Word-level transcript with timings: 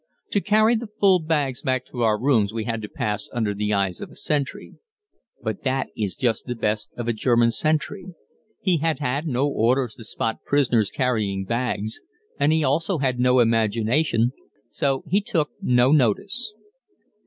To 0.31 0.41
carry 0.41 0.73
the 0.75 0.87
full 0.99 1.19
bags 1.19 1.61
back 1.61 1.85
to 1.85 2.01
our 2.01 2.19
rooms 2.19 2.51
we 2.51 2.63
had 2.63 2.81
to 2.81 2.89
pass 2.89 3.29
under 3.31 3.53
the 3.53 3.71
eyes 3.71 4.01
of 4.01 4.09
a 4.09 4.15
sentry. 4.15 4.73
But 5.43 5.61
that 5.61 5.89
is 5.95 6.15
just 6.15 6.47
the 6.47 6.55
best 6.55 6.89
of 6.97 7.07
a 7.07 7.13
German 7.13 7.51
sentry. 7.51 8.05
He 8.63 8.77
had 8.79 8.97
had 8.97 9.27
no 9.27 9.47
orders 9.47 9.93
to 9.97 10.03
spot 10.03 10.39
prisoners 10.43 10.89
carrying 10.89 11.45
bags, 11.45 12.01
and 12.39 12.51
he 12.51 12.61
had 12.61 12.65
also 12.65 12.97
no 12.97 13.37
imagination, 13.41 14.31
so 14.71 15.03
he 15.07 15.21
took 15.21 15.51
no 15.61 15.91
notice. 15.91 16.51